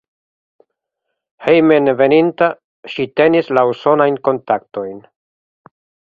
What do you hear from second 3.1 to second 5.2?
tenis la usonajn kontaktojn.